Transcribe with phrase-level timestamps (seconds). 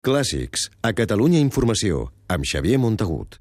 [0.00, 3.36] Clàssics, a Catalunya Informació, amb Xavier Montagut.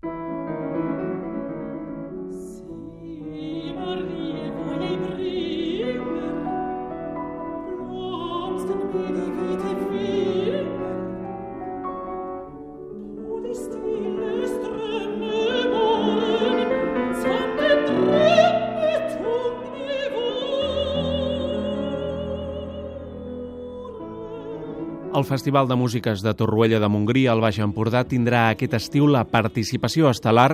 [25.09, 29.23] El Festival de Músiques de Torroella de Montgrí al Baix Empordà tindrà aquest estiu la
[29.25, 30.51] participació estel·lar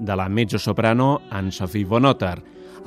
[0.00, 2.38] de la mezzo-soprano Anne-Sophie Bonotter.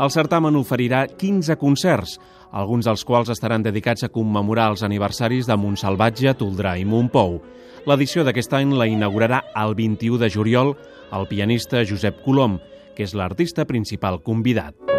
[0.01, 2.17] El certamen oferirà 15 concerts,
[2.51, 7.37] alguns dels quals estaran dedicats a commemorar els aniversaris de Montsalvatge, Toldrà i Montpou.
[7.85, 10.73] L'edició d'aquest any la inaugurarà el 21 de juliol
[11.13, 12.57] el pianista Josep Colom,
[12.97, 14.90] que és l'artista principal convidat.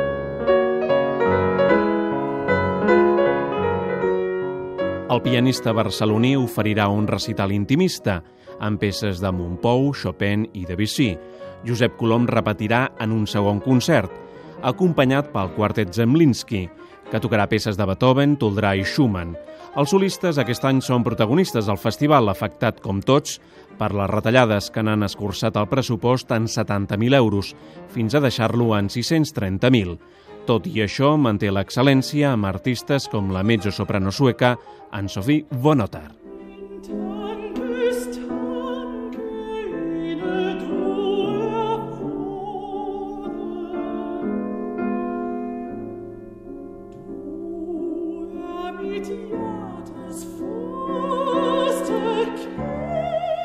[5.13, 8.15] El pianista barceloní oferirà un recital intimista
[8.65, 11.11] amb peces de Montpou, Chopin i Debussy.
[11.69, 14.09] Josep Colom repetirà en un segon concert,
[14.65, 16.63] acompanyat pel quartet Zemlinsky,
[17.11, 19.37] que tocarà peces de Beethoven, Toldrà i Schumann.
[19.77, 23.37] Els solistes aquest any són protagonistes del festival, afectat, com tots,
[23.77, 27.53] per les retallades que n'han escurçat el pressupost en 70.000 euros,
[27.93, 29.99] fins a deixar-lo en 630.000.
[30.43, 34.57] Tot i això, manté l'excel·lència amb artistes com la mezzo-soprano sueca
[34.91, 36.09] Anne-Sophie Vonotar.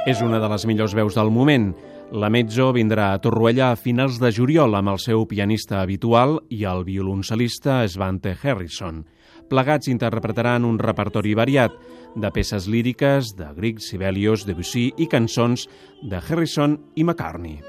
[0.08, 1.74] És una de les millors veus del moment.
[2.12, 6.62] La Mezzo vindrà a Torroella a finals de juliol amb el seu pianista habitual i
[6.64, 9.04] el violoncel·lista Svante Harrison.
[9.52, 11.76] Plegats interpretaran un repertori variat
[12.16, 15.68] de peces líriques de Grieg, Sibelius, Debussy i cançons
[16.02, 17.60] de Harrison i McCartney.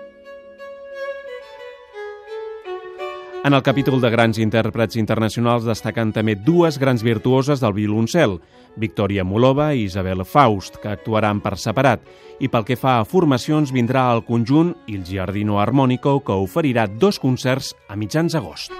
[3.44, 8.35] En el capítol de grans intèrprets internacionals destaquen també dues grans virtuoses del violoncel,
[8.77, 12.02] Victoria Molova i Isabel Faust, que actuaran per separat,
[12.42, 17.23] i pel que fa a formacions vindrà el conjunt Il Giardino Armonico, que oferirà dos
[17.23, 18.74] concerts a mitjans d'agost.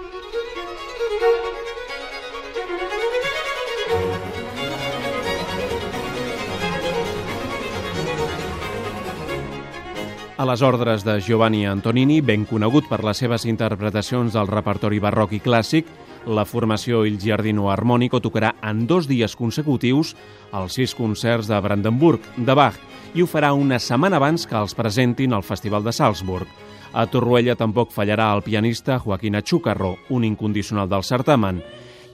[10.38, 15.32] A les ordres de Giovanni Antonini, ben conegut per les seves interpretacions del repertori barroc
[15.34, 15.88] i clàssic,
[16.31, 20.12] la formació Il Giardino Armonico tocarà en dos dies consecutius
[20.54, 22.78] els sis concerts de Brandenburg, de Bach,
[23.19, 26.47] i ho farà una setmana abans que els presentin al Festival de Salzburg.
[26.94, 31.65] A Torroella tampoc fallarà el pianista Joaquín Achúcarro, un incondicional del certamen,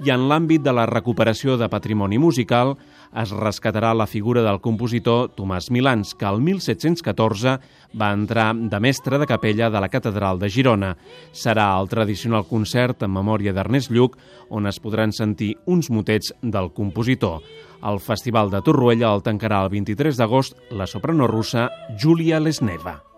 [0.03, 2.75] i en l'àmbit de la recuperació de patrimoni musical
[3.23, 7.55] es rescatarà la figura del compositor Tomàs Milans, que el 1714
[7.95, 10.95] va entrar de mestre de capella de la Catedral de Girona.
[11.31, 14.19] Serà el tradicional concert en memòria d'Ernest Lluc,
[14.51, 17.41] on es podran sentir uns motets del compositor.
[17.85, 21.69] El Festival de Torroella el tancarà el 23 d'agost la soprano russa
[22.01, 23.14] Júlia Lesneva.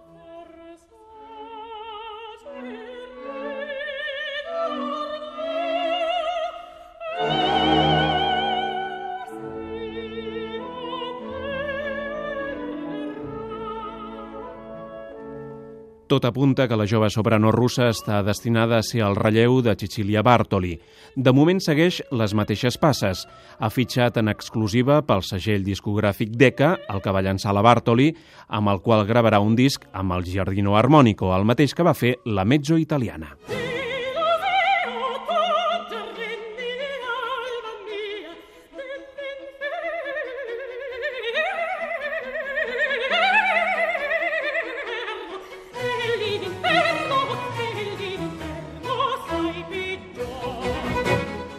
[16.07, 20.23] Tot apunta que la jove soprano russa està destinada a ser el relleu de Cecilia
[20.23, 20.77] Bartoli.
[21.17, 23.25] De moment segueix les mateixes passes.
[23.59, 28.13] Ha fitxat en exclusiva pel segell discogràfic Decca, el que va llançar la Bartoli,
[28.47, 32.21] amb el qual gravarà un disc amb el Giardino Armonico, el mateix que va fer
[32.25, 33.35] la mezzo italiana.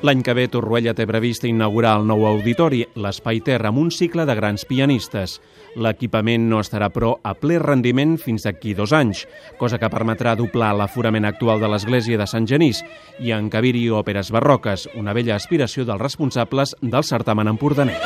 [0.08, 4.24] L'any que ve Torroella té previst inaugurar el nou auditori, l'Espai Terra, amb un cicle
[4.24, 5.34] de grans pianistes.
[5.76, 9.26] L'equipament no estarà, però, a ple rendiment fins d'aquí dos anys,
[9.60, 12.80] cosa que permetrà doblar l'aforament actual de l'Església de Sant Genís
[13.20, 18.00] i encabir-hi òperes barroques, una vella aspiració dels responsables del certamen empordaner.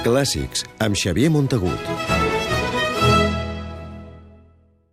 [0.00, 2.21] Clàssics, amb Xavier Montagut.